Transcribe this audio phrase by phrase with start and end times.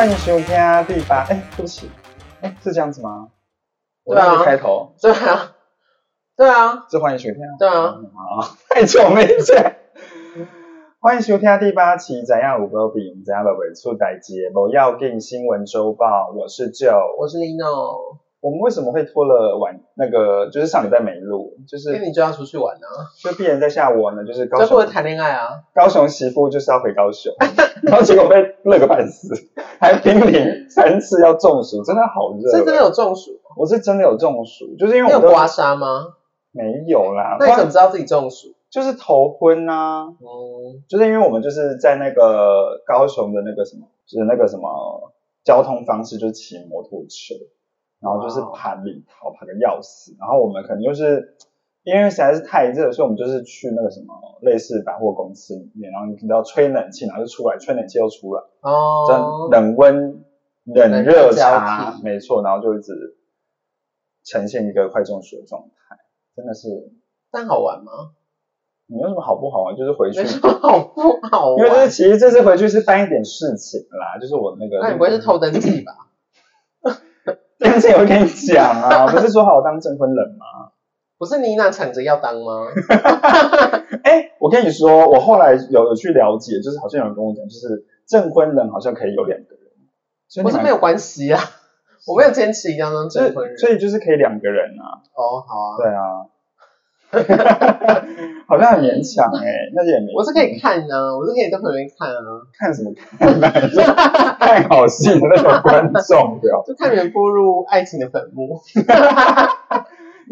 [0.00, 0.46] 欢迎收听
[0.88, 1.90] 第八，哎，对不起，
[2.40, 3.28] 哎，是这样子吗？
[4.02, 5.52] 我对啊那个开头对啊，
[6.38, 7.52] 对啊，是欢迎收听啊。
[7.58, 9.76] 对啊，嗯好，太久没见。
[11.00, 17.18] 欢迎收听第八期《怎样五个饼怎样的尾出代接，某要进新闻周报，我是 Joe。
[17.18, 19.78] 我是 Lino，我们为什么会拖了晚？
[19.94, 22.88] 那个就是上礼拜没录，就是因为你就要出去玩啊，
[23.22, 27.32] 就必然在下午呢，就是高就不会雄谈恋爱啊，高雄媳妇就是要回高雄，
[27.82, 29.34] 然后结果被热个半死，
[29.78, 32.50] 还濒临三次要中暑，真的好热。
[32.50, 36.14] 所以真的有中暑，我是真的有中暑，就是因为我你有刮痧吗？
[36.52, 38.48] 没有啦，那你怎么知道自己中暑？
[38.70, 45.12] 就是头昏啊，嗯，就是因为我们就是在那个高雄的那个什么，就是那个什么
[45.44, 47.34] 交通方式，就是骑摩托车，
[48.00, 51.36] 然后就是哇爬里逃，盘的要死，然后我们可能就是
[51.82, 60.24] 因为实在是太热，所以我们就是去那个什么类似百货公司里面，然后你知道吹冷气，然后就出来，吹冷气又出来，哦，冷温
[60.64, 63.16] 冷冷热差，替没错，然后就一直
[64.24, 65.96] 呈现一个快中暑的状态，
[66.36, 66.92] 真的是
[67.30, 67.92] 但好玩吗？
[68.86, 70.26] 没有什么好不好玩，就是回去没。
[70.26, 71.90] 什么好不好玩因为就是。
[71.90, 76.09] 其实这次回去是办一点事情啦，就是我那个，那你不会是偷登记吧？
[77.60, 80.72] 但是我会跟你讲啊，不是说好当证婚人吗？
[81.18, 82.66] 不是妮娜抢着要当吗？
[84.04, 89.68] 哎，我跟你说，我后来有有去了解，就是好像有人跟我讲，就是证婚人好像可以有两个人，
[90.28, 91.38] 所以不是没有关系啊，
[92.06, 93.58] 我没有坚持一定要当证婚人。
[93.58, 96.00] 所以就是可以两个人啊，哦，好啊，对啊，
[98.46, 99.44] 好像很勉强哎、
[99.74, 102.18] 那也没我是可以看啊，我是可以在旁边看啊，
[102.58, 106.62] 看什么看啊，看好戏的那种观众对吧？
[106.66, 108.60] 就看人步入爱情的坟墓。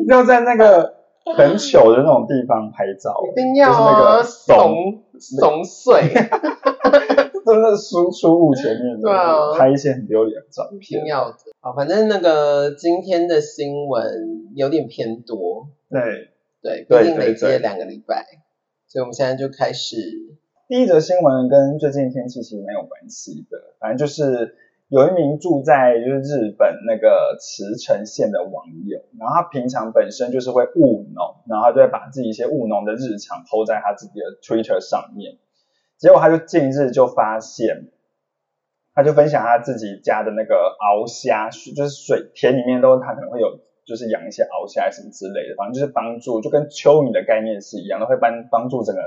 [0.09, 0.95] 要在那个
[1.37, 6.01] 很糗的那种地方拍照，一定要就是那啊，个怂怂碎，
[7.45, 11.09] 真的输出物前面，对啊拍一些很丢脸的照一片定。
[11.09, 11.37] 要的。
[11.61, 14.05] 好，反正那个今天的新闻
[14.55, 16.01] 有点偏多，对，
[16.63, 18.27] 对，对毕竟累积对对了两个礼拜，
[18.87, 19.97] 所以我们现在就开始。
[20.69, 24.57] 第一则新闻跟最近天气其实没有关系的，反正就是
[24.89, 35.39] 有一名住在就是日本那个茨城县的网友，然后他平常本身就是会务农，然后他就会把自己一些务农的日常 PO 在他自己的 Twitter 上面，
[35.97, 37.89] 结果他就近日就发现。
[38.95, 49.01] 他就分享他自己家的那个鳌虾，就是水田里面都他可能会有，就是养一些螯虾什么之类的，反正就是帮助，就跟蚯蚓的概念是一样的，会帮帮助整个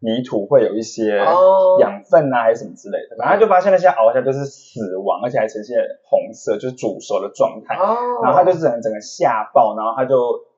[0.00, 3.16] 泥土会有一些哦养分啊，还是什么之类的。
[3.16, 7.76] 反正他就发现那些螯虾就是死亡，而且还呈现红色，就是煮熟的状态。
[7.76, 10.16] 哦，然后他就整个整个吓爆，然后他就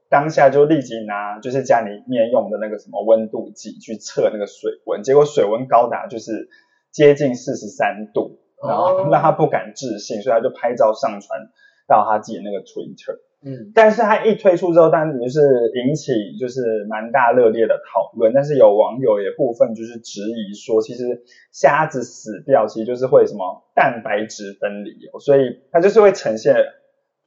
[0.08, 6.48] 当下就立即拿就是家里面用的那个什么温度计去测那个水温，结果水温高达就是
[6.90, 11.48] 接近四十三度，然后哦让他不敢置信，所以他就拍照上传
[11.86, 13.20] 到他自己的那个 Twitter。
[13.42, 15.40] 嗯，但是它一推出之后，当然就是
[15.74, 18.32] 引起就是蛮大热烈的讨论。
[18.34, 26.54] 但是有网友也部分就是质疑说，其实虾子死掉其实就是会什么蛋白质分离哦，所以它就是会呈现，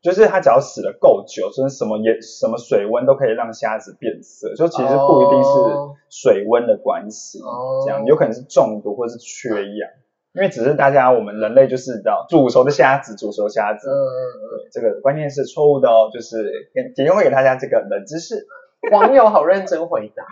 [0.03, 9.90] 就是它只要死的够久，就是什么也什么水温都可以让虾子变色，就其实不一定是哦水温的关系，哦这样有可能是中毒或是缺氧。
[10.33, 18.47] 因为只是大家我们人类就是知道煮熟的虾子，煮熟虾子，嗯嗯对，这个观念是错误的哦，就是给提供给大家这个冷知识。
[18.81, 20.25] 嗯，网友好认真回答，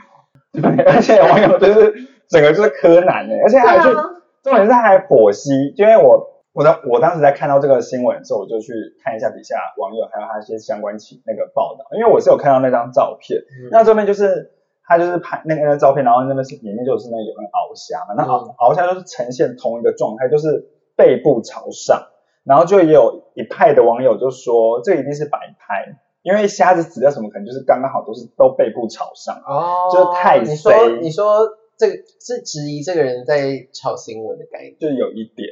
[0.52, 1.94] 对，而且网友就是
[2.28, 4.04] 整个就是柯南呢，而且还去，啊。
[4.44, 8.74] 重点是他还剖析，因为我我的我当时在看到这个新闻的时候，我就去
[9.04, 13.70] 看一下底下网友还有他一些相关起那个报道，因为我是有看到那张照片，嗯。
[13.72, 14.52] 那这边就是
[14.84, 22.08] 他就是拍那个那个照片，然后那边是里面就是那有那个鳌虾嘛，那鳌鳌虾就是呈现同一个状态，就是背部朝上，
[22.44, 31.48] 然后就也有一派的网友就说这一定是摆拍，因为虾子死掉什么可能就是刚刚好都是都背部朝上，哦，就是太你说你说
[31.78, 35.48] 这个是质疑这个人在炒新闻的概念，就有一点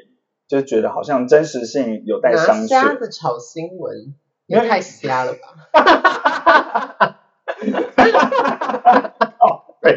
[0.48, 3.00] 就觉得好像真实性有待拿商瞎榷。
[3.00, 4.14] 子炒新闻
[4.48, 5.40] 因为也太瞎了吧？
[9.40, 9.96] 哦，对。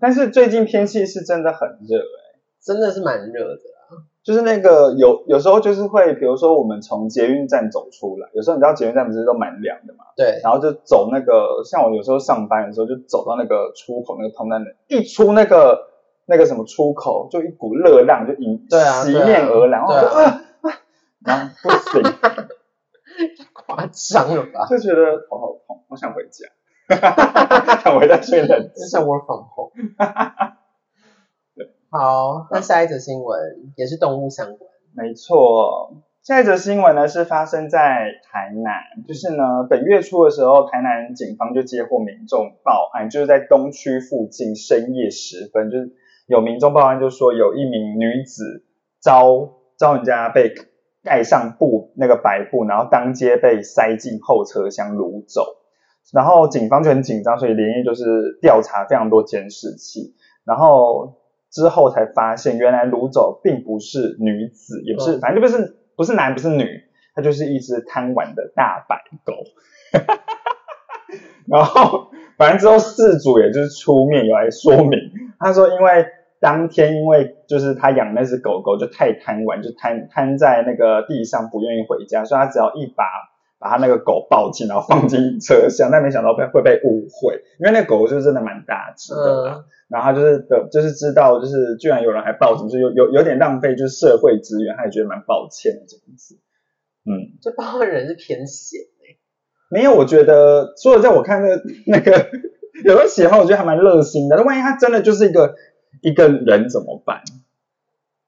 [0.00, 15.88] 但是最近天气是真的很热、欸，真的是蛮热的啊，就是那个有有时候就是会，比如说我们从捷运站走出来，有时候你知道捷运站不是都蛮凉的嘛，对，然后就走那个，像我有时候上班的时候就走到那个出口那个通道的，一出那个
[16.26, 20.42] 那个什么出口，就一股热浪就迎对啊袭面而来，然后我就啊啊，
[21.24, 22.02] 然后不行，
[23.52, 24.66] 夸张了吧？
[24.68, 26.48] 就觉得头好痛，我想回家，
[26.88, 29.72] 想回家睡冷 就像 work from home。
[31.90, 34.70] 好，那下一则新闻也是动物相关。
[34.94, 45.92] 没错，下一则新闻呢是发生在台南，就是呢本月初的时候，台南警方就接获民众报案，就是在东区附近深夜时分，就是
[46.26, 48.64] 有民众报案，就说有一名女子
[49.00, 50.54] 遭遭人家被
[51.02, 55.42] 盖上布那个白布，然后当街被塞进后车厢掳走，
[56.12, 60.14] 然后警方就很紧张，所以连夜就是调查非常多监视器，
[60.44, 61.22] 然后。
[61.48, 66.66] 之后才发现，原来掳走并不是女子，也不是，反正就不是不是男不是女，
[67.14, 69.32] 它就是一只贪玩的大白狗。
[71.48, 74.98] 然后，反正之后事主也就是出面有来说明，
[75.38, 76.06] 他说因为
[76.40, 83.04] 当天因为就是他养那只狗狗就太贪玩，就瘫瘫在那个地上不愿意回家，所以他只要一把
[83.58, 89.64] 把他那个狗抱进，然后放进车厢，但没想到被会被误会，因为那狗就是真的蛮大只的。
[89.88, 96.40] 然后他就是的，就是知道，就是居然有人还报警，就有有有点浪费，就是社会资源，他也觉得蛮抱歉的这样子。
[97.04, 99.16] 嗯，这报案人是偏闲哎。
[99.70, 101.48] 没有，我觉得，所以在我看那
[101.86, 102.30] 那个
[102.84, 104.36] 有的写话，我觉得还蛮热心的。
[104.36, 105.54] 那万一他真的就是一个
[106.02, 107.22] 一个人怎么办？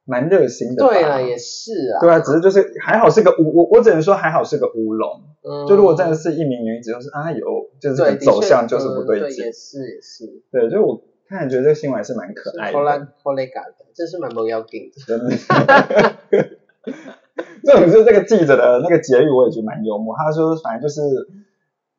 [0.08, 0.84] 蛮热心的。
[0.84, 2.00] 对啊，也是啊。
[2.00, 5.22] 对啊，只是就是还好是个乌，我我只能说还好是个乌龙。
[5.44, 5.64] 嗯。
[5.68, 9.44] 就如果真的是一名女子，就是啊有，就是走向就是不对劲。
[9.44, 10.42] 也是也是。
[10.50, 11.00] 对，就我。
[11.30, 12.78] 看，觉得这个新闻还是蛮可爱的。
[13.22, 14.96] 好嘞，嘎的，这是蛮不要紧的。
[15.06, 15.36] 真的。
[17.62, 20.16] 这种是这个记者的那个结语，我也觉得蛮幽默。
[20.16, 21.02] 他说，反正就是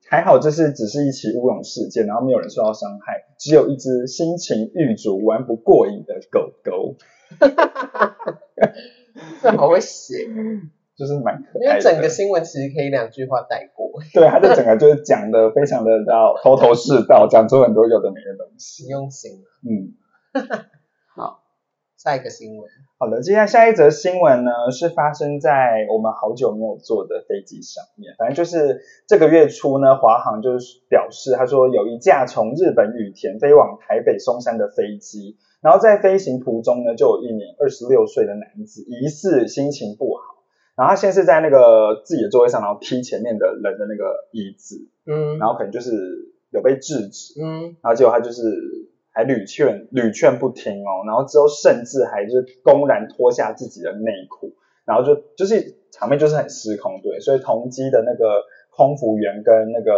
[0.07, 6.95] 还好，就是只是一起乌龙事件，然后没有人受到伤害，只有一只心情郁卒、玩不过瘾的狗狗。
[9.41, 10.27] 这好会写。
[10.97, 13.89] 就是蛮可爱，因为整个新闻其实可以两句话带过。
[14.13, 18.85] 对，他这整个就是讲的非常的到头头是道，讲出很多有的没的东西。
[18.87, 19.45] 用心。
[19.63, 19.95] 嗯。
[21.15, 21.45] 好，
[21.95, 22.69] 下一个新闻。
[22.97, 28.13] 好的，接下来下一则新闻呢，是发生在我们好久没有坐的飞机上面。
[28.17, 40.21] 反正就是这个月初呢，华航就是表示，他说有一架从日本羽田飞往台北松山的飞机，然后在飞行途中呢，就有一名二十六岁的男子疑似心情不好。
[40.77, 45.91] 然后他先是在那个自己的座位上，然后踢前面的人的那个椅子，嗯，然后可能就是
[46.51, 48.41] 有被制止，嗯，然后结果他就是
[49.11, 54.53] 还屡劝屡劝不听哦，然后之后甚至还是公然脱下自己的内裤，
[54.85, 59.91] 然后就就是场面就是很失控，对，所以同机的那个空服员跟那个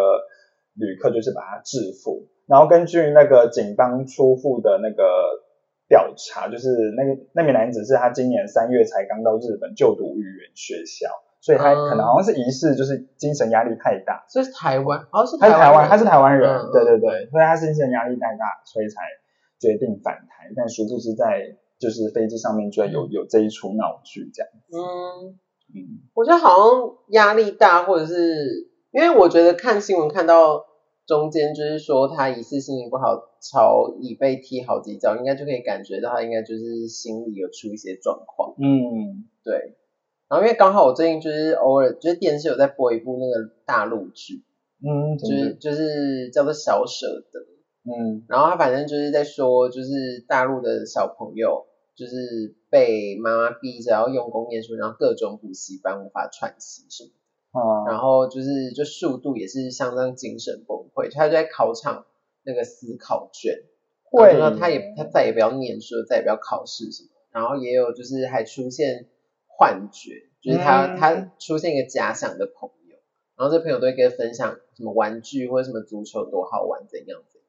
[0.73, 5.03] 旅客就是把他制服，然后根据那个警方出付的那个。
[5.91, 11.11] 调查就是那个那名男子是他今年三月才刚到日本就读语言学校，
[11.41, 14.23] 所以他可能好像是疑似就是精神压力太大。
[14.29, 19.01] 这是台湾，哦是他是台湾，他是台湾人，对对对，所以他是精神压力太大，所以才
[19.59, 20.49] 决定返台。
[20.55, 24.77] 但殊不知在就是飞机上面居然有有这一出闹剧这样子。
[24.77, 25.35] 嗯
[25.75, 30.71] 嗯，我觉得好像压力大，或者是因为我觉得看新闻看到。
[31.07, 33.03] 中间就是说他疑似心情不好，
[33.41, 38.55] 朝已被踢好几脚，应该就可以感觉到他应该就是心里有出一些状况。
[38.59, 39.75] 嗯，对。
[40.29, 44.43] 然后因为刚好我最近就是偶尔就是电视有在播一部那个大陆剧，
[44.81, 47.39] 嗯，就是就是叫做小舍得，
[47.83, 51.65] 嗯，然后他反正就是在说就是大陆的小朋友
[51.97, 57.83] 就是被妈妈逼着要用功念书，然后各种补习班无法喘息什么哦。
[57.85, 62.05] 然后就是就速度也是相当精神崩溃，他就在考场
[62.43, 63.63] 那个思考卷，
[64.03, 64.93] 会，他也。
[64.97, 69.07] 他再也不要念书，再也不要考试什么，然后也有就是还出现
[69.47, 72.97] 幻觉，就是他他出现一个假想的朋友，
[73.37, 77.41] 然后这朋友都会跟他分享什么玩具或者什么足球多好玩怎样怎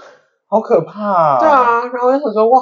[0.00, 0.06] 样，
[0.46, 1.40] 好可怕，啊。
[1.40, 2.58] 对啊，然后我就想说哇。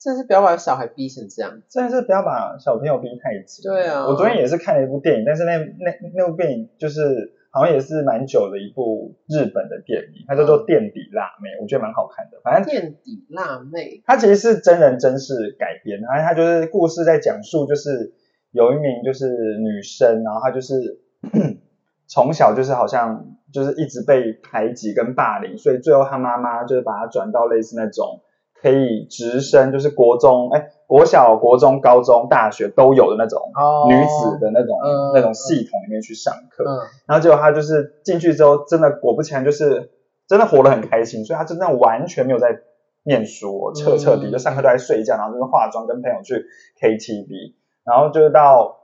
[0.00, 3.64] 真是不要把小孩逼成这样，真的是不要把小朋友逼太紧。
[3.64, 12.38] 对啊，我昨天也是看了一部电影，但是那那那部电影就是好像也是蛮久的一部日本的电影，它叫做《垫底辣妹》，我觉得蛮好看的。
[12.42, 18.12] 反正垫底辣妹，它其实是真人真事改编，然后它就是故事在讲述，就是
[18.50, 19.28] 有一名就是
[19.58, 21.00] 女生，然后她就是
[22.06, 28.20] 从小就是好像 就是一直被排挤跟霸凌，所以最后她妈妈就是把她转到类似那种。
[28.60, 33.40] 可以直升，就是国中、哎，国小、国中、高中、大学都有的那种
[33.88, 34.76] 女子的那种
[35.14, 36.64] 那种系统里面去上课，
[37.06, 39.90] 然后结果他就是进去之后，真的果不其然，就是
[40.26, 42.58] 真的活得很开心，所以他真的完全没有在
[43.04, 46.44] 念书，彻彻底就上课都在睡觉，然后就是化妆跟朋友去
[46.80, 48.80] KTV，然后就是到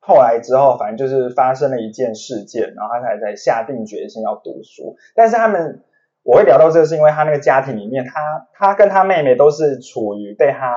[0.00, 5.84] 后来之后，反正就是发生了一件事件，然后他才在下定决心要读书，但是他们。
[6.22, 10.74] 我会聊到这个，是因为他那个家庭里面，他他跟他妹妹都是处于被他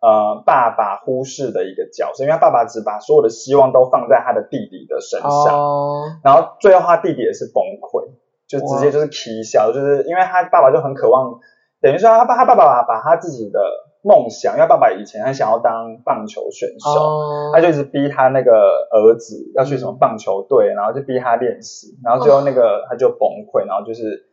[0.00, 8.08] 呃爸爸忽视的一个角色，因为他爸爸只把所有的希望都放在他的弟弟的身上，哦，然后最后他弟弟也是崩溃，
[8.46, 11.40] 就直接就是啼笑，就是因为他爸爸就很渴望，
[11.80, 13.60] 等于说他爸他爸爸把他自己的
[14.02, 16.90] 梦想，因为爸爸以前很想要当棒球选手。
[16.90, 18.52] 哦，他就一直逼他那个
[18.92, 24.24] 儿子要去什么棒球队，然后就逼他练习，然后最后那个他就崩溃，然后就是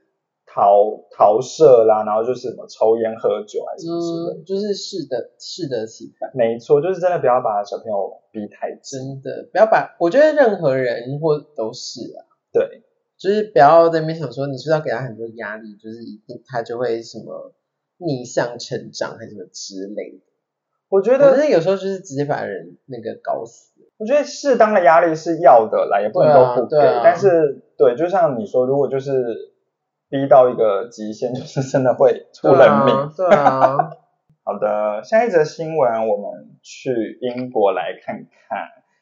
[0.53, 4.41] 逃逃社啦，然后就是什么抽烟喝酒还是什么之类的。
[4.41, 6.29] 嗯，就是适得适得其反。
[6.35, 8.99] 没错，就是真的不要把小朋友逼太紧。
[8.99, 12.83] 真的不要把，我觉得任何人或都是啊，对，
[13.17, 17.51] 就是不要在那边想说你是不是要给他很多压力，就是一定他就会什么
[17.97, 20.19] 逆向成长还是什么之类的。
[20.89, 23.71] 我觉得得有时候就是直接把人那个搞死。
[23.97, 26.75] 我觉得适当的压力是要的啦，也不能都不给。
[26.75, 29.52] 对啊啊但是对，就像你说，如果就是
[30.13, 32.93] 逼到一个极限， 就是真的会出人命。
[32.93, 33.77] 啊，对啊，
[34.45, 38.59] 好的，下一则新闻，我们去英国来看看。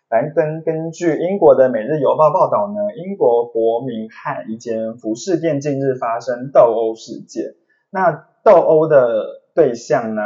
[0.10, 7.56] 来根根据英国的《每日邮报》报道呢，英国伯明翰一间服饰店近日发生斗殴事件。
[7.90, 10.22] 那斗殴的对象呢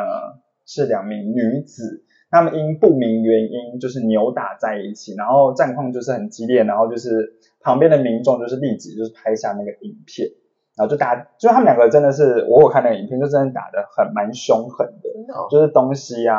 [0.68, 10.30] 是两名女子，她们因不明原因就是扭打在一起，然后战况就是很激烈，然后就是旁边的民众就是立即就是拍下那个影片，
[10.78, 15.10] 然后就打，就他们两个真的是我有看那个影片，就真的打的很蛮凶狠的。
[15.14, 16.38] 真的哦就是东西啊，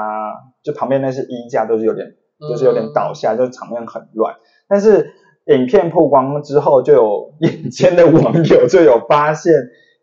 [0.62, 2.06] 就旁边那些衣架都是有点，
[2.48, 4.34] 就是有点倒下，就是场面很乱。
[4.68, 5.12] 但是
[5.46, 9.54] 影片曝光之后，就有眼尖的网友就有发现，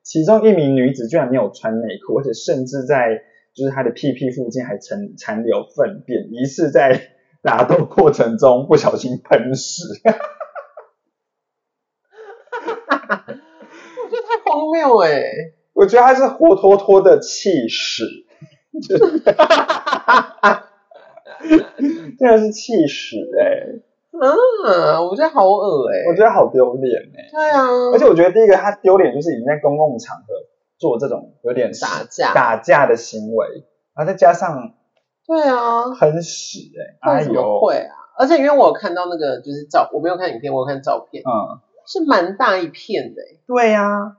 [0.04, 3.22] 其中一名女子居然没有穿内裤，而且甚至在
[3.54, 7.00] 就是她的屁屁附近还残残留粪便，疑似在
[7.44, 9.84] 打斗过程中不小心喷屎。
[14.04, 14.28] 我觉得
[15.00, 15.24] 哎、
[15.74, 18.04] 我觉得他是活脱脱的气屎，
[22.18, 23.44] 真的是气屎哎、
[24.20, 27.30] 啊，我觉得好恶哎、我觉得好丢脸哎。
[27.32, 30.24] 对啊，而且我觉得第一个他丢脸就是已经在公共场合
[30.78, 32.34] 做这种有点打架。
[32.34, 34.74] 打架的行为，然后再加上
[35.28, 36.72] 对啊，很屎
[37.02, 37.96] 哎、哎呦，会啊？
[38.16, 43.40] 而且因为我有看到那个就是照，我没有看影片，我有看照片，嗯，是蛮大一片的、欸。
[43.48, 44.18] 对呀、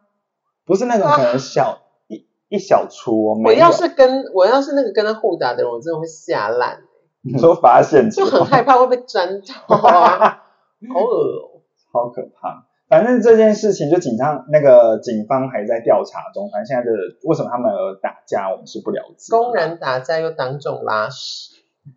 [0.65, 6.83] 不是那种可能小、 一一小撮哦，我要是跟我要是那个跟他互打的人，我真的会吓烂、
[7.23, 10.43] 你说发现就很害怕会被粘到啊，
[10.93, 11.61] 好恶哦、
[11.93, 12.67] 好可怕。
[12.87, 16.91] 反正这件事情就警方那个警方还在调查中，反正现在的
[17.25, 19.39] 为什么他们有打架，我们是不了解的。
[19.39, 21.55] 公然打架又当众拉屎，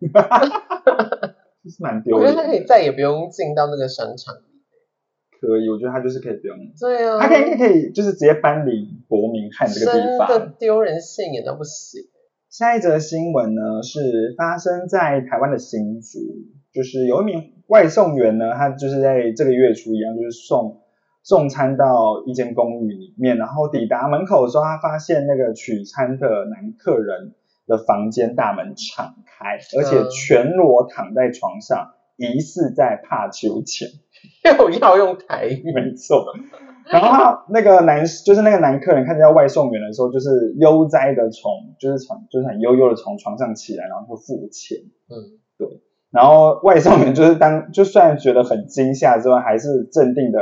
[1.62, 2.44] 就是蛮丢我觉得他。
[2.44, 4.57] 可以再也不用进到那个商场里。
[5.40, 10.28] 可以，我觉得他就是可以不用，对啊，他可以可以就是直接搬离伯明翰这个地方。
[10.28, 12.02] 真的丢人现眼都不行。
[12.50, 16.18] 下一则新闻呢是发生在台湾的新竹，
[16.72, 20.80] 就是有一名外送员呢，他就是在这个月初一样，就是送
[21.22, 27.34] 送餐到一间公寓里面，然后抵达门口的时候，他发现那个取餐的男客人
[27.66, 33.88] 的房间大门敞开，而且嗯全裸躺在床上，疑似在怕秋千。
[34.44, 36.26] 又要用台语，没错。
[36.90, 44.78] 然后他那个男，就是那个男客人看见到外送员的时候，就是悠哉的从，就是从，就是很悠悠的从床上起来，然后就付钱。
[45.08, 45.68] 嗯，对
[46.10, 50.40] 然后外送员就是当，就虽然觉得很惊吓之外，还是镇定的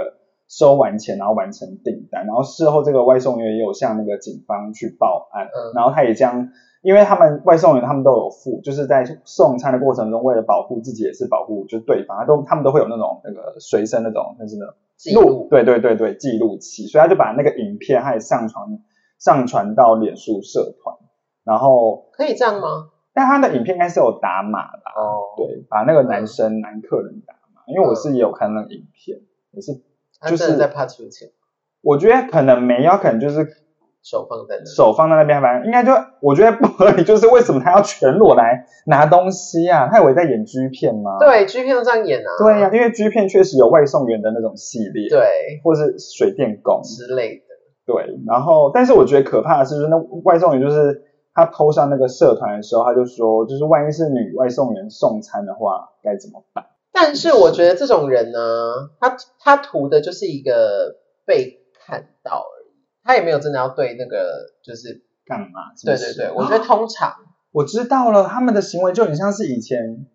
[0.49, 2.25] 收完钱，然后完成订单。
[2.27, 6.51] 然后事后这个外送员也有向那个警方去报案，嗯然后他也将，
[6.87, 14.67] 因为他们外送员他们都有付，就是在送餐的过程中，为了保护自己也是保护就是对方，他都他们都会有那种那个随身那种，就是那
[15.21, 15.49] 录。
[15.51, 18.79] 对对对对，记录器，所以他就把那个影片还上传
[19.19, 20.95] 上传到脸书社团，
[21.43, 22.91] 然后可以这样吗？
[23.13, 29.19] 但他的影片应该是有打码的，哦，对，把那个男生、男客人打码，因为我是也有看那个影片，
[29.51, 29.73] 也是
[30.31, 31.31] 就是他在怕出钱，
[31.81, 33.45] 我觉得可能没有，可能就是
[34.09, 34.65] 手放在那。
[34.65, 39.89] 手放在那边，反正应该就我觉得不合理，就是为什么他要全裸来拿东西啊？
[39.91, 41.19] 他以为在演 G 片吗？
[41.19, 42.31] 对，G 片都这样演啊。
[42.39, 45.27] 对呀、因为 G 片确实有外送员的那种系列，，对
[45.65, 47.43] 或是水电工，之类的。
[47.85, 51.03] 对，然后但是我觉得可怕的是，就是那外送员就是
[51.35, 56.67] 他 PO 上那个社团的时候，他就说，就是万一是女外送员送餐的话，该怎么办？
[56.93, 58.39] 但是我觉得这种人呢，
[59.01, 60.97] 他他图的就是一个
[61.27, 62.45] 被看到
[63.07, 65.05] 他也没有真的要对那个就是。
[65.29, 65.75] 干嘛？
[65.77, 67.13] 是不是对对对，我觉得通常
[67.51, 70.07] 我知道了，他们的行为就很像是以前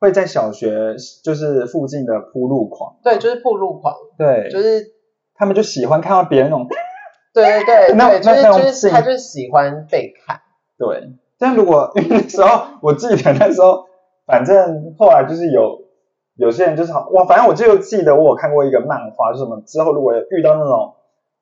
[0.00, 4.94] 会在小学就是附近的铺路狂，对就是铺路狂，对，就是
[5.34, 6.66] 他们就喜欢看到别人那种
[7.34, 10.40] 对对对那那就是他就是喜欢被看，
[10.78, 13.84] 对，但如果因 为那时候我记得那时候，
[14.24, 15.84] 反正后来就是有
[16.36, 20.94] 有些人就是好哇，反正我就记得我有看过一个漫画，就是什么之后如果遇到那种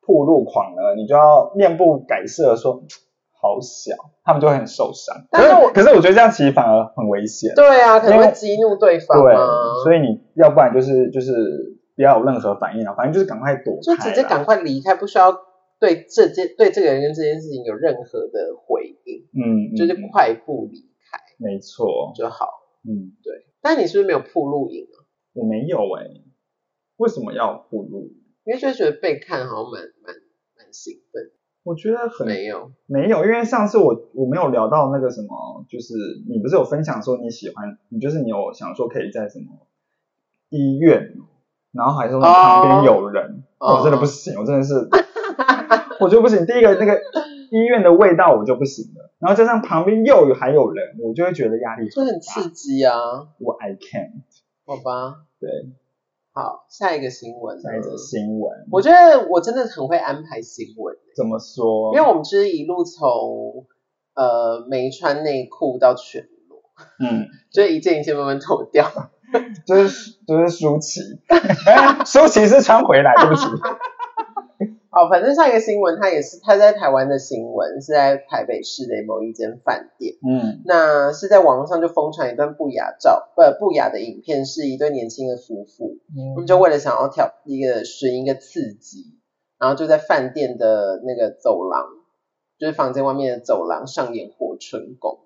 [0.04, 2.82] 铺路狂呢，你就要面部改色说
[3.40, 3.94] 好小，
[4.24, 5.26] 他们就会很受伤。
[5.30, 7.52] 但是我可是我觉得这样其实反而很危险。
[7.54, 9.44] 对啊，可能会激怒对方对啊，，
[9.84, 11.32] 所以你要不然就是就是
[11.94, 15.30] 不要有任何反应啊，反正就是赶快躲就直接赶快离开，不需要
[15.78, 20.78] 对这件对这个人跟这件事情有任何的回应，嗯，嗯就是嗯快步离
[21.10, 22.48] 开没错，就好。
[22.88, 25.04] 嗯，对，但你是不是没有铺路瘾啊？
[25.34, 26.04] 我没有哎、
[26.96, 28.08] 为什么要铺路？
[28.44, 30.14] 因为就觉得被看好像蛮蛮
[30.56, 31.30] 蛮兴奋，
[31.62, 35.94] 我觉得很没有没有，因为上次我我没有聊到那个什么，就是
[36.28, 39.66] 你不是有分享说你喜欢，你就是你有想说可以在什么
[40.50, 41.14] 医院，
[41.72, 44.74] 然后还说你旁边有人，哦我真的不行，我真的是，
[46.00, 46.44] 我就不行。
[46.46, 47.00] 第一个那个
[47.50, 52.94] 医院的味道我就不行了，然后加上旁边又有还有人，我就会觉得压力就很刺激啊，
[53.38, 54.22] 我 I can't，。
[54.66, 55.24] 好吧。
[55.40, 55.50] 对，
[56.34, 61.94] 好，下一个新闻，下一个新闻，我觉得我真的很会安排新闻，怎么说？
[61.94, 63.66] 因为我们就是一路从
[64.14, 66.60] 呃没穿内裤到全裸，
[66.98, 68.90] 嗯， 就是一件一件慢慢脱掉。
[69.66, 71.00] 就是就是舒淇，
[72.06, 73.46] 舒淇是穿回来，对不起。
[74.94, 80.14] 哦，反正上一个新闻，他也是他在台湾的新闻，是在台北市的某一间饭店。
[80.22, 80.62] 嗯。
[80.64, 85.98] 那是在网络上就疯传一段不雅照，不不雅的影片，是一对年轻的夫妇，
[86.34, 89.18] 他们就为了想要挑一个寻一个刺激，
[89.58, 91.86] 然后就在饭店的那个走廊，
[92.58, 95.18] 就是房间外面的走廊上演火春宫，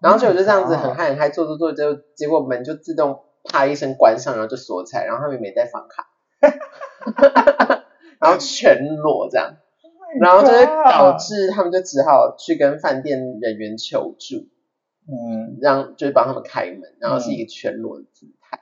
[0.00, 6.06] 然后结果就这样子很嗨很嗨，做做做，就结果门就自动啪一声关上，然后就锁起来，然后他们也没带房卡，
[8.22, 9.56] 然后全裸这样，
[10.20, 14.46] 然后就会导致他们就只好去跟饭店人员求助，
[15.10, 15.58] 嗯。
[15.60, 18.60] 让就是帮他们开门，然后是一个全裸的姿态。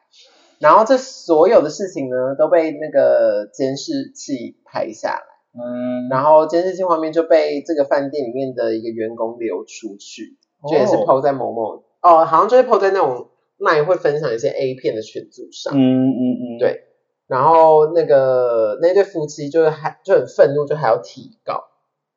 [0.58, 10.36] 然后这所有的事情呢，都被那个监视器拍下来，嗯，然后监视器画面就被这个饭店里面的一个员工流出去，
[10.68, 11.04] 就也是哦。
[11.06, 16.84] PO 在某某哦，好像就是 PO 在那种那也会分享一些 A 片的群组上，嗯嗯嗯，对
[17.30, 21.68] 然后那个那对夫妻就是还就很愤怒，就还要提告，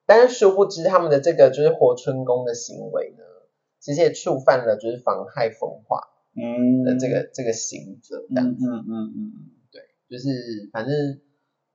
[0.08, 3.24] 但是殊不知他们的这个就是活春宫的行为呢，
[3.80, 6.00] 其实也触犯了就是妨害风化
[6.36, 9.32] 嗯的这个、这个刑责，这样嗯嗯嗯嗯，
[9.72, 11.22] 对，就是反正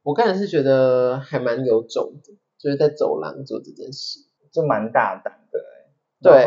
[0.02, 4.18] 我个人是觉得还蛮有种的，就是在走廊做这件事，
[4.50, 5.64] 就蛮大胆的欸。
[6.20, 6.44] 对。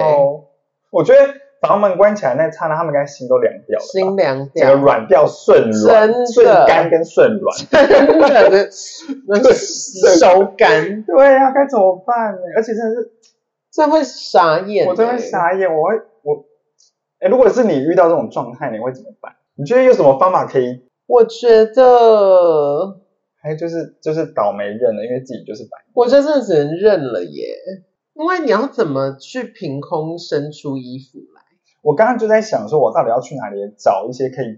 [0.91, 7.58] 我觉得房门关起来那刹那，他们应该心都凉掉了，心凉整个掉，软掉顺真软、的顺干跟顺软。
[7.69, 8.69] 真的的
[9.30, 12.41] 那个手感，对啊、该怎么办呢？
[12.56, 13.12] 而且真的是，
[13.71, 16.45] 这会傻眼、欸，我真的会傻眼，我会我，
[17.19, 19.34] 哎，如果是你遇到这种状态，你会怎么办？
[19.56, 20.82] 你觉得有什么方法可以？
[21.06, 23.00] 我觉得
[23.39, 25.78] 还就是就是倒霉认了，因为自己就是白。
[25.93, 27.56] 我真的只能认了耶，
[28.15, 31.31] 因为你要怎么去凭空生出衣服来？
[31.82, 34.58] 我刚刚就在想说，我到底要去哪里找一些可以，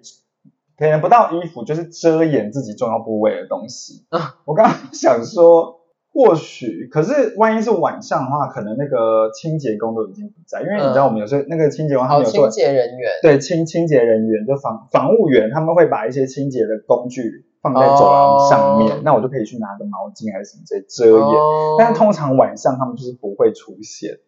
[0.78, 4.36] 可能不到衣服，就是遮掩自己重要部位的东西啊。
[4.46, 5.80] 我刚刚想说，
[6.14, 21.40] 或许，可是万一是晚上的话，可能那个清洁工都已经不在，因为你知道我们有时候那个清洁工他好，们有做清洁人员，对清清洁人员就防防务员，他们会把一些清洁的工具放在走廊上面，哦那我就可以去拿个毛巾还是什么之类遮掩。
[21.40, 24.20] 哦但是通常晚上他们就是不会出现。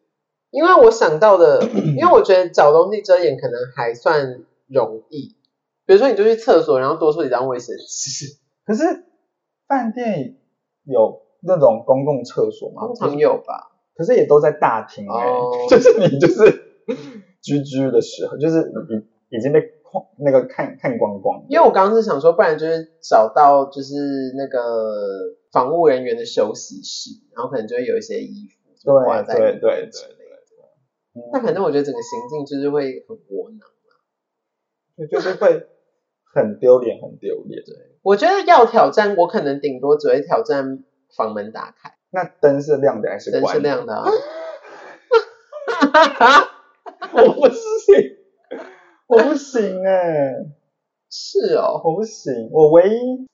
[0.51, 5.36] 因为我想到的， 因为我觉得找东西遮掩可能还算容易，
[5.86, 8.84] 比如说你就去厕所，然后多出几张卫生纸， 可是
[9.67, 10.38] 饭店
[10.84, 12.88] 有那种公共厕所吗？
[12.88, 13.71] 通常有吧？
[13.95, 16.43] 可是也都在大厅哎、哦 就是你就是
[17.41, 18.71] 居居的时候，就是
[19.29, 19.62] 已已经被
[20.17, 21.45] 那个看看光光。
[21.47, 24.60] 因为我刚刚是想说，不然就是找到就是那个
[25.51, 30.14] 防务人员的休息室，然后可能就会有一些衣服就挂在对对对
[31.32, 33.60] 那反正我觉得整个行径就是会很窝囊。
[33.60, 33.71] 啊
[35.12, 35.67] 就是会
[36.34, 37.62] 很丢脸，很丢脸。
[38.01, 40.86] 我觉得要挑战，我可能顶多只会挑战
[41.17, 43.62] 房门打开，那灯是亮的还是灯关的？
[43.62, 44.06] 是亮的啊。
[47.12, 48.15] 我不行，
[49.08, 50.45] 我不行哎、
[51.10, 53.28] 是哦，我不行，我唯一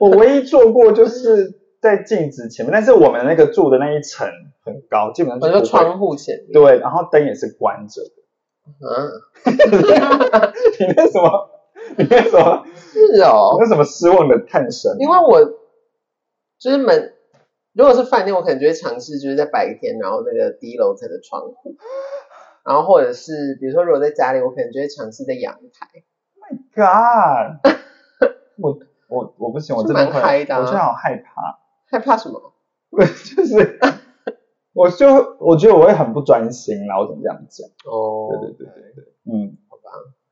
[0.00, 4.28] 我唯一做过就是在镜子前面，但是我们那个住的那一层
[4.64, 6.52] 很高，基本上就不会窗户前面。
[6.52, 8.22] 对，然后灯也是关着的。
[8.80, 9.08] 嗯，
[10.80, 11.50] 你那什么？
[11.96, 12.64] 你那什么？
[12.74, 14.96] 是哦你，那什么失望的叹声？
[14.98, 15.40] 因为我
[16.58, 17.14] 就是门
[17.74, 21.76] 如果是饭店，我可能就会尝试就是在白天，然后那个低楼层的窗户，
[22.64, 25.86] 然后或者是比如说如果在家里，我可能就会尝试在阳台。
[26.40, 27.60] my God，
[28.58, 31.60] 我我我不行，我是真的会，的啊我真的好害怕。
[31.86, 32.52] 害怕什么？
[33.36, 33.78] 就是，
[34.72, 35.06] 我就
[35.40, 37.68] 我觉得我会很不专心啦，我怎么这样讲？
[37.90, 39.82] 哦，对对对对对，嗯，好吧。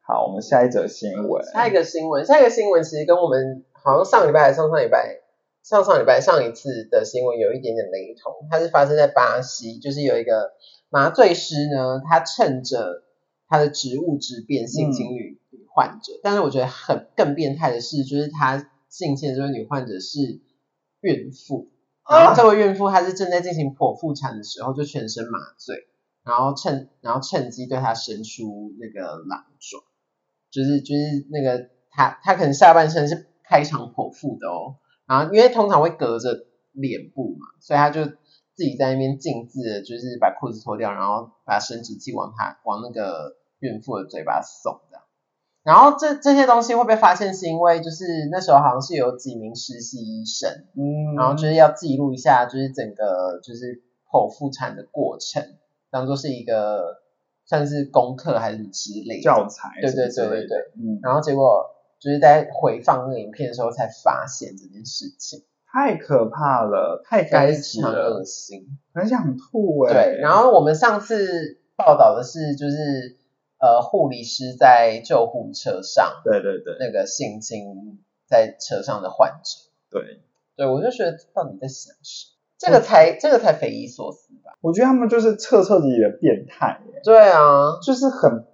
[0.07, 1.45] 好，我们下一则新闻。
[1.45, 5.21] 下一个新闻，下一个新闻其实跟我们好像上礼拜还是上上礼拜、
[5.63, 8.33] 上上礼拜上一次的新闻有一点点雷同。
[8.51, 10.53] 它是发生在巴西，就是有一个
[10.91, 13.03] 麻醉师呢，他趁着
[13.49, 20.41] 他的职务之便性侵女女患者，但是我觉得很更变态的是，就是他性侵的这位女患者是
[21.05, 21.71] 孕妇，
[22.11, 25.87] 然后这位孕妇她是正在进行剖腹产的时候就全身麻醉，
[26.25, 29.85] 然后趁然后趁机对她伸出那个狼爪。
[30.51, 44.81] 就是就是那个她她可能下半身是开肠剖腹的哦，然后因为通常会隔着脸部嘛，所以她就自己在那边静置的，就是把裤子脱掉，然后把生殖器往她往那个孕妇的嘴巴送。
[45.65, 55.43] 然后这这些东西会被发现，是因为就是那时候好像是有几名实习医生，嗯，然后就是要记录一下，就是整个就是剖腹产的过程，
[55.91, 56.99] 当做是一个
[57.47, 60.59] 算是功课还是之类的教材对对对对对。
[60.77, 61.65] 嗯，然后结果
[61.99, 68.67] 就是在回放那个影片的时候才发现这件事情，太可怕了，太该非死常恶了，心。
[68.93, 69.93] 很想吐哎。
[69.95, 73.17] 对，然后我们上次报道的是，就是
[73.65, 77.99] 呃护理师在救护车上对对对那个性侵
[78.29, 80.21] 在车上的患者，对，
[80.55, 82.35] 对我就觉得到底在想什么？
[82.59, 84.53] 这个才这个才匪夷所思吧？
[84.61, 88.45] 我觉得他们就是彻彻底底的变态耶，对啊，就是很，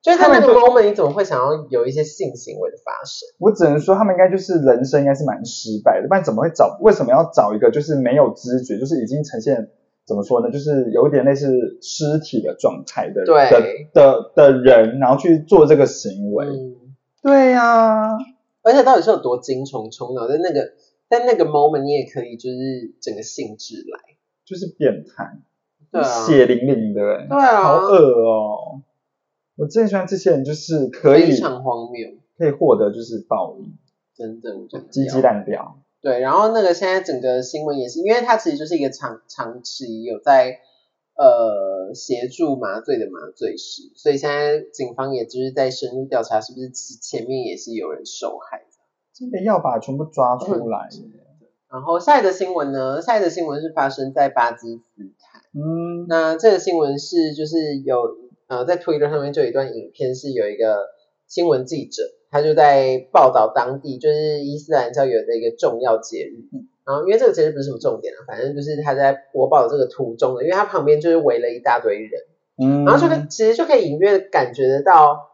[0.00, 3.28] 就是在那个他们就 moment，你怎么会想要有一些性行为的发生？
[3.38, 6.78] 我只能说他们应该就是人生应该是蛮失败的，不然怎么会找？
[6.80, 9.70] 为什么要找一个就是没有知觉，就是已经呈现
[10.08, 10.50] 怎么说呢？
[10.50, 13.60] 就是有一点类似尸体的状态的对的
[13.92, 16.46] 的的人，然后去做这个行为。
[16.46, 16.76] 嗯，
[17.22, 18.16] 对呀、
[18.62, 20.72] 而且到底是有多精虫充脑，在那个
[21.10, 24.16] 在那个 moment，你也可以就是整个兴致来，
[24.46, 25.38] 就是变态，
[25.92, 28.82] 对啊，血淋淋的，欸对啊好恶哦。
[29.56, 33.74] 我最喜欢这些人，就是可以非常荒谬，可以获得就是报应，
[34.16, 35.78] 真的，我觉得鸡鸡烂掉。
[36.00, 40.58] 对，然后那个现在整个新闻也是，因为他其实就是一个长长期有在
[41.16, 48.64] 呃协助麻醉的麻醉师，所以现在警方也就是在深入调查，是不是前面也是有人受害的。
[49.12, 51.02] 真的要把全部抓出来耶。
[51.68, 53.02] 然后下一个新闻呢？
[53.02, 54.82] 下一个新闻是发生在巴基斯
[55.18, 55.42] 坦。
[55.52, 60.86] 嗯，那这个新闻是就是有呃在 Twitter 上面就有一段影片，是有一个
[61.26, 66.48] 新闻记者，他就在报道当地就是伊斯兰教有的一个重要节日。
[66.84, 72.22] 然后因为这个节日不是什么重点啊，反正就是他在播报的这个途中的，因为他旁边就是围了一大堆人，
[72.62, 75.28] 嗯，然后就可以其实就可以隐约的感觉得到，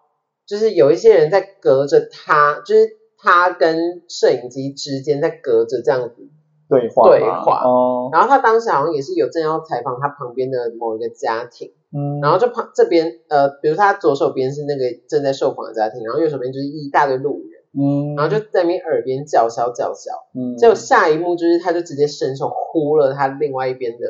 [0.46, 6.28] 就是有一些人在隔着他，就是他跟摄影机之间在隔着这样子
[6.68, 7.62] 对话对话。
[7.64, 24.06] 哦，然后他当时好像也是有正要采访他旁边的某一个家庭，嗯，然后就旁这边呃，比如他左手边是那个正在受访的家庭，然后右手边就是一大堆路人，嗯，然后就在那边耳边叫嚣叫嚣，嗯，结果下一幕就是他就直接伸手呼了他另外一边的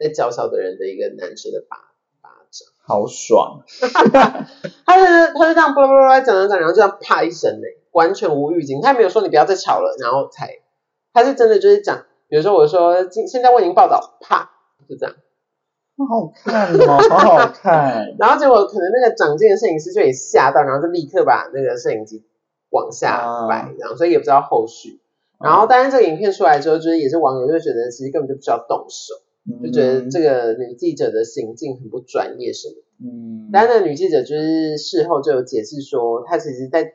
[0.00, 1.76] 在叫嚣的人的一个男生的巴
[2.20, 3.62] 巴掌，好爽，
[4.84, 10.58] 他就他就这样叭叭叭讲讲讲，然后就这样啪一声呢，完全无预警，他也没有说你不要再吵了，然后才
[11.12, 14.50] 他是真的就是讲，比如说我说今现在为您报道，啪
[14.88, 15.14] 就这样。
[15.98, 22.22] 好好看哦，好好看， 然后结果可能那个长进的摄影师就也吓到，然后就立刻把那个摄影机
[22.70, 25.00] 往下摆，然后，所以也不知道后续。
[25.42, 29.14] 然后，当然这个影片出来之后，就是也是网友就觉得其实根本就不需要动手，
[29.62, 32.80] 就觉得这个女记者的行径很不专业什么的。
[33.00, 36.94] 嗯，但那个女记者就是事后就有解释说，她其实在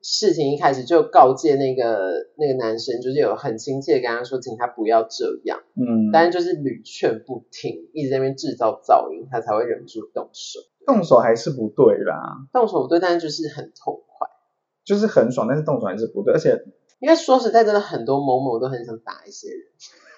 [0.00, 5.60] 事情一开始就告诫那个那个男生，就是有很亲切的跟他说，请他不要这样。
[5.74, 10.60] 嗯，但是就是屡劝不听，一直在那边制造噪音，他才会忍不住动手。
[10.86, 14.28] 动手还是不对啦，动手不对，但是就是很痛快。
[14.84, 16.64] 就是很爽，但是动手还是不对，而且
[17.00, 19.66] 因为说实在，真的很多某某都很想打一些人，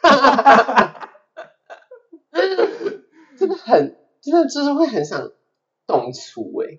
[3.36, 5.32] 真的很，真的就是会很想
[5.86, 6.78] 动粗哎、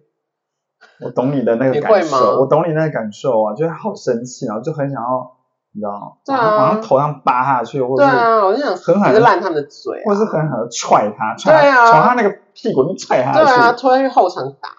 [0.99, 5.31] 我懂你的那个感吗受，我懂你那个感受啊，就是好生气，然后就很想要，
[5.73, 14.69] 你知道，对啊往他头上扒下去，或者是对啊，我就想狠狠的烂他们的嘴、啊，或者是狠狠的踹他，踹对啊他从他那个屁股里面踹下去，对啊，拖下去后场打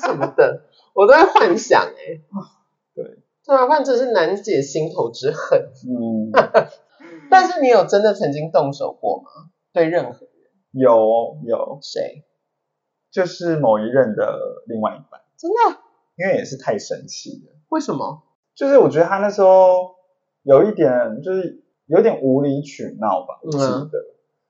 [0.00, 0.62] 什么的，
[0.94, 2.20] 我都在幻想哎、
[2.94, 3.04] 对，
[3.46, 5.60] 对啊，不然真是难解心头之恨。
[5.88, 6.30] 嗯，
[7.30, 9.30] 但是你有真的曾经动手过吗？
[9.72, 10.28] 对任何人？
[10.72, 12.24] 有有，谁？
[13.12, 15.78] 就是某一任的另外一半，真的？
[16.16, 17.52] 因为也是太神奇了。
[17.68, 18.22] 为什么？
[18.54, 19.94] 就是我觉得他那时候
[20.42, 23.90] 有一点，就是有点无理取闹吧，我记得。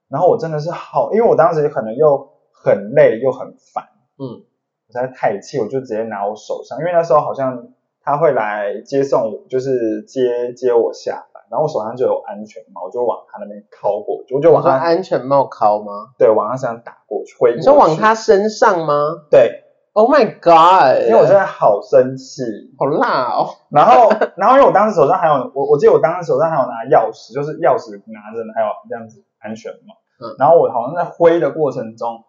[0.09, 3.85] 然后我真的是好，因为我当时可能又很累又很烦，
[4.19, 4.45] 嗯，
[4.87, 7.73] 我实在太气，我就直接拿我手上，因为那时候好像
[8.03, 15.93] 他会来接送我，就是接接我下班，然后我手上就有安全帽，我就往他那边靠过去，我就往他安全帽靠吗？
[16.17, 17.55] 对，往他身上打过去，挥。
[17.55, 18.95] 你说往他身上吗？
[19.31, 19.59] 对。
[19.95, 21.07] Oh my god！
[21.07, 22.41] 因为我真的好生气，
[22.79, 23.51] 好辣哦。
[23.69, 29.95] 然后，然后因为我当时手上还有我，我记得我当时手上还有拿钥匙，就是钥匙拿着，还有这样子安全帽。
[30.19, 30.35] 嗯。
[30.39, 32.25] 然后我好像在挥的过程中，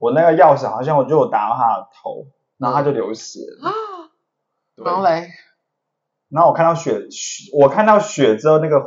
[0.00, 2.26] 我那个钥匙好像我就打到他的头，
[2.58, 3.68] 然后他就流血了。
[3.68, 3.72] 啊。
[4.84, 5.28] 然后嘞？
[6.30, 7.00] 然后我看到血，
[7.58, 8.82] 我看到血之后，那个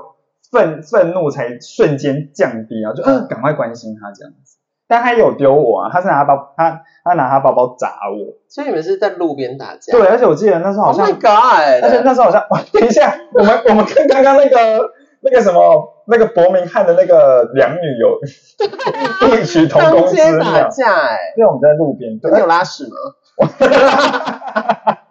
[0.51, 4.57] 愤愤怒才瞬间降低啊，就嗯，赶快关心他这样子。
[4.87, 8.35] 但他有丢我啊，他是拿包，他他拿他包包砸我。
[8.49, 9.91] 所以你们是在路边打架？
[9.97, 11.83] 对，而且我记得那时候好像，Oh my God！
[11.85, 18.19] 而且那时候好像， 等一下，我们我们跟刚刚那个那个什么那个伯明翰的那个两女有
[19.39, 20.39] 异曲同工之妙。
[20.43, 22.97] 打架哎，因为我们在路边，你有拉屎吗？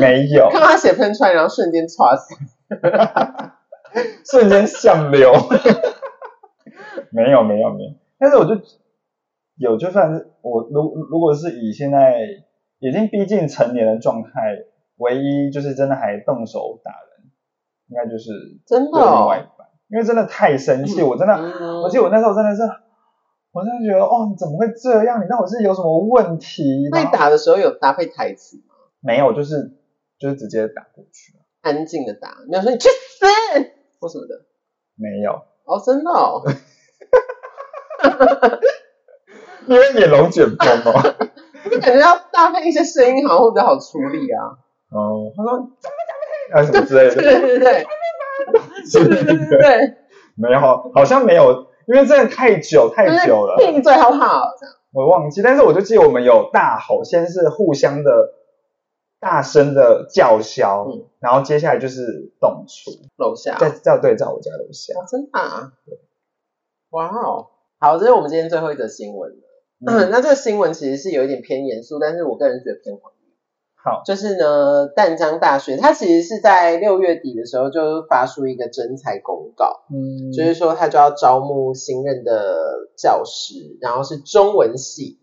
[0.00, 0.48] 没有。
[0.50, 2.34] 看他血喷出来，然后瞬间唰死，
[4.30, 5.32] 瞬间向流。
[7.10, 8.60] 没有没有没有，但是我就。
[9.56, 12.18] 有，就算是我，如如果是以现在
[12.80, 14.30] 已经逼近成年的状态，
[14.96, 17.30] 唯一就是真的还动手打人，
[17.86, 18.32] 应该就是
[18.66, 21.34] 真的另外一半，因为真的太生气，我真的，
[21.84, 22.62] 我记得我那时候真的是，
[23.52, 25.22] 我真的觉得哦，你怎么会这样？
[25.22, 26.90] 你到底是有什么问题？
[26.90, 28.74] 被打的时候有搭配台词吗？
[28.98, 29.70] 没有，就是
[30.18, 33.26] 就是直接打过去，安静的打，没有说你去死
[34.00, 34.34] 或什么的，
[34.96, 35.32] 没有
[35.64, 36.42] 哦，真的哦。
[39.66, 41.14] 因为演龙卷风哦，
[41.70, 44.44] 就感觉要搭配一些声音，好像会比较好处理啊。
[44.90, 45.96] 哦，他说怎么
[46.52, 47.14] 怎么，啊什么之类的。
[47.16, 47.86] 对对对，
[48.92, 49.96] 对对对对，
[50.36, 50.60] 没有，
[50.94, 53.56] 好像没有，因为真的太久太久了。
[53.58, 54.42] 闭嘴好不好？
[54.92, 58.10] 我忘记，但是我就记得我们有大吼，先是互相的
[59.24, 60.86] 大声的叫嚣，
[61.18, 62.90] 然后接下来就是动粗。
[63.16, 64.92] 楼下在在对，在我家楼下。
[65.10, 65.38] 真的？
[65.38, 65.72] 啊。
[66.90, 67.46] 哇哦，
[67.80, 69.32] 好，这是我们今天最后一则新闻。
[69.86, 73.12] 嗯， 那这个新闻其实是有一点偏严肃，但是我个人觉得偏黄。
[73.82, 85.18] 好，就是呢，淡江大学它其实是在六月底的时候就发出一个征才公告，嗯，就是说它就要招募新任的教师，然后是中文系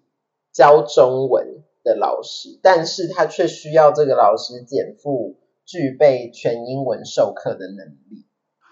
[0.51, 8.25] 教中文的老师，但是他却需要这个老师减负具备全英文授课的能力，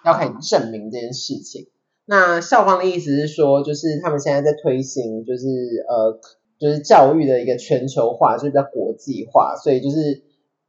[0.05, 1.67] 要可以证明这件事情。
[2.05, 5.45] 那校方的意思是说，就是他们现在在推行，就是
[5.87, 6.19] 呃，
[6.59, 10.23] 就是教育的一个全球化，就是叫国际化，所以就是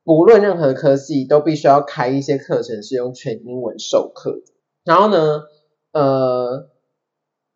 [0.04, 4.42] 不论任何科系都必须要开一些课程是用全英文授课。
[4.84, 5.42] 然后呢，
[5.92, 6.68] 呃，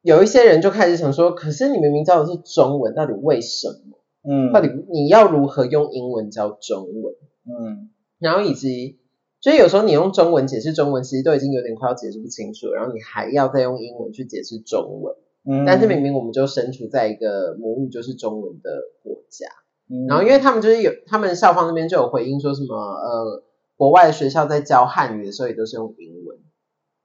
[0.01, 3.99] 有一些人就开始想说，可是你明明教的是中文，到底为什么？
[4.28, 7.14] 嗯，到底你要如何用英文教中文？
[7.44, 8.98] 嗯，然后以及。
[9.40, 15.14] 所以有时候你用中文解释中文，其实都已经有点快要解释不清楚，然后你还要再用英文去解释中文。
[15.46, 18.70] 嗯，但是明明我们就身处在一个母语就是中文的
[19.02, 19.46] 国家，
[20.08, 23.42] 然后因为他们就是有他们校方那边就有回应说什么呃，
[23.76, 26.38] 国外的学校在教汉语的时候也都是用英文，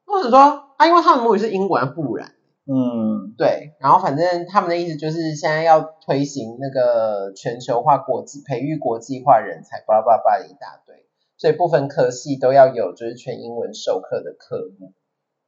[0.06, 0.40] 或者说
[0.78, 2.36] 啊，因为他们母语是英文，不然，
[2.72, 11.08] 嗯，对，然后反正他们的意思就是现在要推行那个全球化国际培育国际化人才，巴拉巴拉一大堆。
[11.36, 14.94] 所以部分科系都要有就是全英文授课的科目，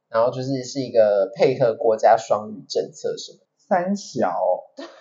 [0.08, 3.38] 然后就是是一个配合国家双语政策什么。
[3.56, 4.34] 三小，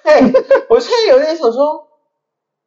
[0.03, 0.21] 对，
[0.69, 1.87] 我现在有点想说，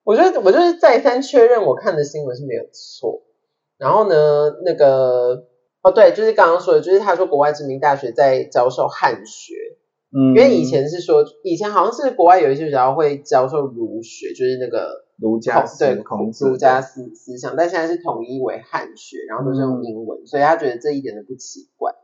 [0.03, 3.23] 我觉得我就是再三确认我看的新闻是没有错。
[3.77, 4.15] 然后呢，
[4.65, 5.47] 那个
[5.85, 9.55] 哦对，就是刚刚说的，就是他说国外知名大学在教授汉学，
[10.11, 15.05] 嗯，因为以前是说以前好像是国外有一些学校会教授儒学，就是那个。
[15.17, 21.95] 儒家对孔子儒家思思想，但现在是统一为汉学，然后都是用英文，所以他觉得这一点都不奇怪。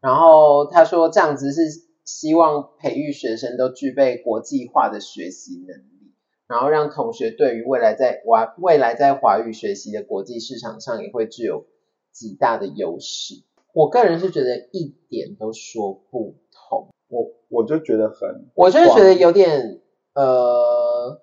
[0.00, 1.60] 然后他说这样子是
[2.04, 6.12] 希望培育学生都具备国际化的学习能力，
[6.48, 11.66] 然后让同学对于未来在华未来在华语学习的国际市场上也会具有
[12.16, 13.42] 极大的优势。
[13.74, 19.80] 我个人是觉得一点都说不通，我我就觉得很，我就是觉得有点
[20.14, 20.74] 呃。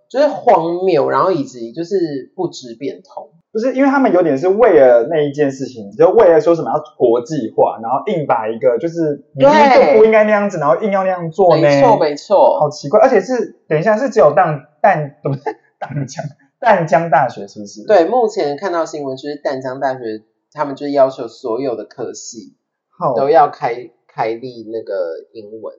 [0.07, 3.31] 就是荒谬，然后以及就是不知变通。
[3.51, 11.61] 不是，因为他们有点是为了那一件事情，就为了说什么要国际化，然后硬把一个就是明明就不应该那样子，然后硬要那样做呢？
[11.61, 15.41] 没错，没错，好奇怪，而且是等一下是只有淡淡不是
[15.77, 16.23] 淡江
[16.61, 17.83] 淡江大学是不是？
[17.85, 20.21] 对，目前看到新闻就是淡江大学，
[20.53, 22.55] 他们就要求所有的科系
[23.15, 25.75] 都要开开立那个英文。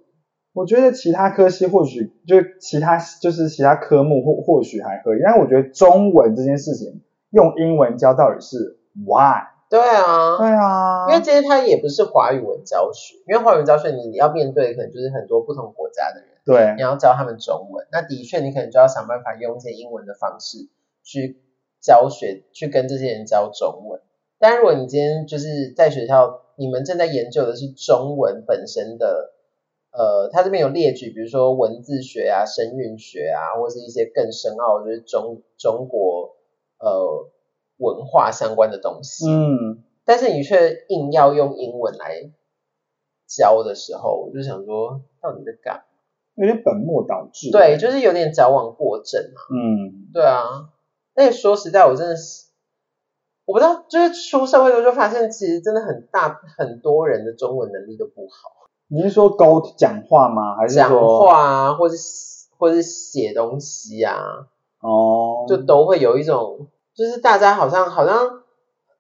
[0.53, 7.03] 我觉得其他科系或许就其他就是其他科目或或许还可以，但是我觉得中文这件事情。
[7.35, 9.43] 用英文教到底是 why？
[9.69, 20.69] 对啊，对啊，因为其实它也不是华语文教学，因为华语文教学你要面对可能就是很多不同国家的人，对，你要教他们中文，那的确你可能就要想办法用一些英文的方式
[21.03, 21.41] 去
[21.81, 24.01] 教学，去跟这些人教中文。
[24.45, 29.33] 但如果你今天就是在学校，你们正在研究的是中文本身的，
[29.91, 36.37] 呃，他这边有列举，比如说文字学啊、声韵学啊，或是一些更深奥，就是中中国。
[36.77, 37.31] 呃，
[37.79, 42.31] 文化相关的东西，嗯，但是你却硬要用英文来
[43.27, 45.83] 教的时候，我就想说，到底在干嘛？
[46.35, 47.51] 有点本末倒置。
[47.51, 49.41] 对，就是有点矫枉过正啊。
[49.51, 50.75] 嗯，对啊。
[51.15, 52.49] 那说实在，我真的是，
[53.47, 58.69] 我不知道，就是出社会之后就发现，其实真的很大很多人的中文能力都不好。
[58.89, 60.57] 你是说沟讲话吗？
[60.57, 61.97] 还是讲话啊，或是
[62.57, 64.17] 或是写东西啊？
[64.81, 66.69] 哦，就都会有一种。
[66.95, 68.43] 就是大家好像好像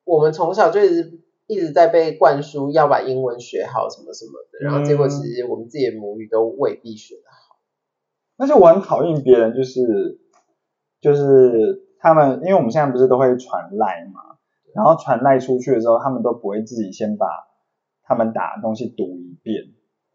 [0.02, 7.56] 我们从小就一直一直在被灌输要把英文学好什么什么的，然后结果其实我们自己的母语都未必学得好。
[8.36, 10.18] 而且我很讨厌别人，就是
[11.00, 14.33] 就是他们，因为我们现在不是都会传赖嘛，
[14.74, 17.26] 然后传赖出去的时候，他们都不会自己先把
[18.02, 19.62] 他们打的东西读一遍，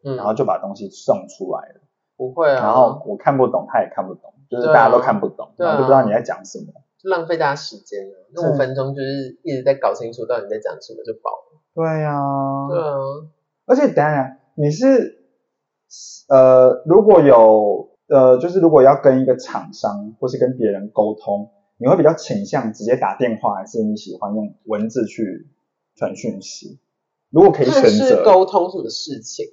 [0.04, 1.82] 嗯，然后就把东西送出来了。
[2.18, 2.56] 不会啊。
[2.56, 6.74] 然后我看不懂，他也看不懂，就是大家都看不懂，然后就不知道你在讲什么。
[7.04, 11.62] 浪费大家时间了，那五分钟就是一直在搞清楚到底在讲什么就饱了。
[11.74, 12.20] 对呀，
[12.68, 12.98] 对啊，
[13.68, 15.24] 而且当然你是
[16.28, 25.48] 呃如果有呃就是如果要跟一个厂商或是跟别人沟通，你会比较倾向直接打电话，还是你喜欢用文字去
[25.96, 26.78] 传讯息？
[27.32, 29.48] 如果可以选择沟通什么事情，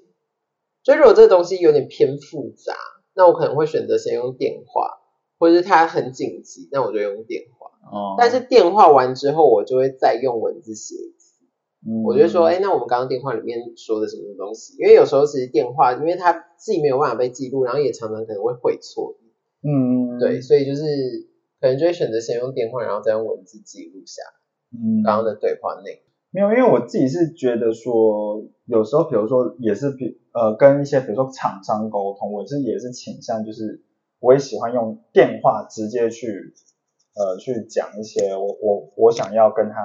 [0.83, 2.75] 所以如果这个东西有点偏复杂，
[3.15, 5.01] 那我可能会选择先用电话。
[5.39, 7.67] 或者是它很紧急，那我就用电话。
[7.93, 8.15] 哦。
[8.17, 11.45] 但是电话完之后，我就会再用文字写一次。
[11.87, 12.05] 嗯。
[12.05, 14.79] 我就说，哎，那我们刚刚电话里面说的什么东西？
[14.79, 19.19] 因为有时候其实电话，因为他自己没有办法被记录，然后也常常可能会会错。
[19.61, 20.19] 嗯。
[20.19, 20.87] 对，所以就是
[21.61, 24.23] 可能就会选择先用电话，然后再用文字记录下。
[24.73, 25.03] 嗯。
[25.03, 26.01] 刚刚的对话内容。
[26.31, 33.83] 没有，因为我自己是觉得说，有时候比如说也是比呃跟一些比如说厂商沟通，我是也是倾向就是。
[34.19, 36.55] 我也喜欢用电话直接去，
[37.15, 39.77] 呃，去讲一些我我我想要跟他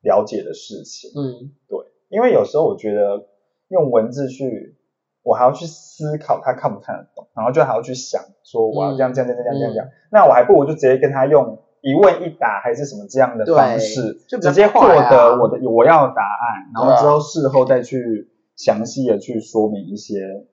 [0.00, 1.10] 了解的事情。
[1.14, 3.28] 嗯，对，因为有时候我觉得
[3.68, 4.76] 用文字去，
[5.24, 20.46] 我还要去思考他看不看得懂，然后就还要去想说我要这样这样这样这样这样讲，那我还不如就直接跟他用一问一答还是什么这样的方式，就直接获得我的我要的答案，然后之后事后再去详细的去说明一些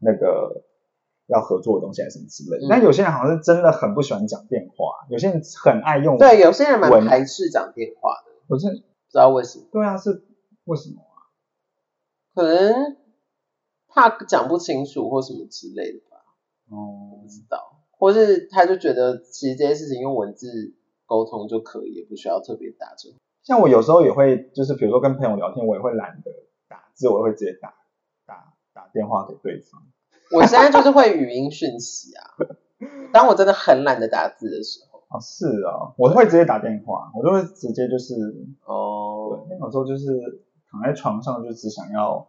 [0.00, 0.64] 那个。
[1.32, 6.18] 要合作的东西还是什么之类的，但有些人好像是真的很不喜欢讲电话，有些人很爱用。
[6.18, 8.32] 对，有些人蛮排斥讲电话的。
[8.48, 9.64] 我是不知道为什么。
[9.70, 10.24] 对啊，是
[10.64, 11.30] 为什么啊？
[12.34, 12.96] 可能
[13.92, 16.16] 怕讲不清楚或什么之类的吧。
[16.70, 20.74] 哦，不知道，或是他就觉得其实这些事情用文字
[21.06, 23.14] 沟通就可以，也不需要特别打字。
[23.42, 26.30] 像我有时候也会，就是比如说跟朋友聊天，我也会懒得
[26.68, 27.74] 打字，我会直接打
[28.26, 29.82] 打打电话给对方。
[30.32, 32.22] 我现在就是会语音讯息啊，
[33.12, 35.00] 当我真的很懒得打字的时候。
[35.08, 38.14] 啊，是啊，我会直接打电话，我就会直接就是
[38.64, 40.06] 哦，对，有时候就是
[40.70, 42.28] 躺在床上就只想要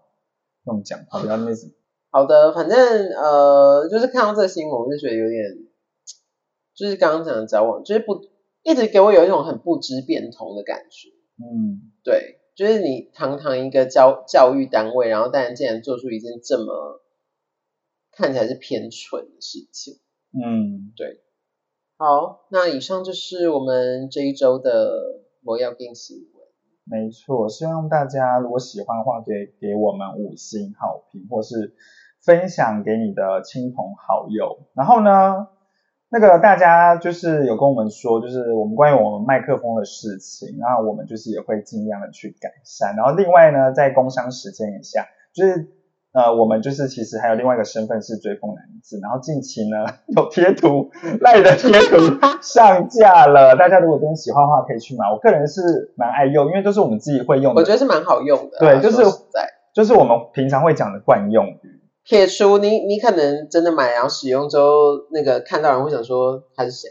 [0.66, 1.72] 用讲话，比较那什
[2.10, 2.78] 好的，反正
[3.10, 5.42] 呃，就是看到这个新闻，我就觉得有点，
[6.76, 8.22] 就是刚刚讲的交往，就是不
[8.64, 11.10] 一直给我有一种很不知变通的感觉。
[11.38, 17.02] 嗯，对，就是你堂堂一个教教育单位，然后但竟然做出一件这么。
[18.14, 20.02] 看起来是偏蠢的事情。
[20.34, 21.22] 嗯，对。
[21.96, 26.41] 好，那以上就是我们这一周的魔药电新闻。
[26.84, 31.74] 没错，希望大家如果喜欢的话，给给我们五星好评，或是
[32.24, 34.68] 分享给你的亲朋好友。
[34.74, 35.48] 然后呢，
[36.10, 42.96] 那个大家就是有跟我们说，就是我们关于我们麦克风的事情，然后我们就是也会尽量的去改善。
[42.96, 45.81] 然后另外呢，在工商时间以下，就是。
[46.14, 49.78] 呃，我们就是其实还有另外一个身份是追风男子，然后近期呢
[50.16, 50.90] 有贴图
[51.22, 51.98] 赖的贴图
[52.42, 55.06] 上架了，大家如果真的喜欢的话可以去买。
[55.12, 58.60] 我个人是蛮爱用，因为都是我们自己会用的，我觉得是蛮好用的啊。
[58.60, 59.48] 对就是在。
[59.74, 61.80] 就是我们平常会讲的惯用语。
[62.04, 66.90] 撇除你，你可能真的买然后使用之后，那个看到人会想说他是谁？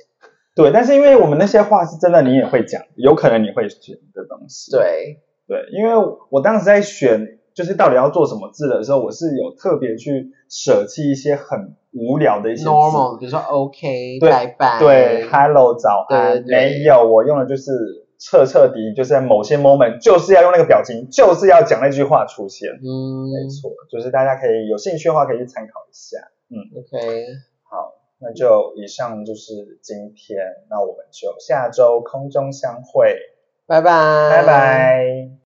[0.57, 4.73] 对，但是因为我们那些话是真的，你也会讲，有可能你会选的东西。
[4.73, 5.93] 对，对，因为
[6.31, 17.71] 我当时在选，就是到底要做什么字的时候，我是有特别去舍弃一些很无聊的一些字 normal，比如说 OK，对拜拜，对，Hello，早安，没有，我用的就是
[18.19, 22.71] 彻彻底底，就是在某些 moment 就是要用那个表情，就是要讲那句话出现。
[22.71, 26.17] 嗯，没错，就是大家可以有兴趣的话，可以去参考一下。
[26.49, 27.27] 嗯，OK，
[27.69, 30.39] 好，那就以上就是今天，
[30.71, 33.15] 那我们就下周空中相会，
[33.67, 35.31] 拜拜，拜拜。